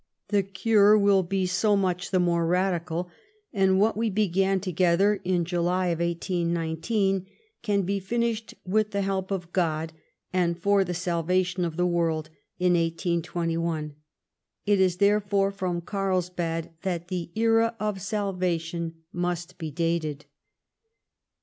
[0.29, 3.11] The cure will be so much the more radical;
[3.53, 7.27] and what we began together in July, 1819,
[7.61, 9.93] can be finished with tlie help of God
[10.33, 13.93] and for the salvation of the world in 1821.
[14.65, 20.25] It is therefore from Carlsbad that the Era of Salvation must be dated."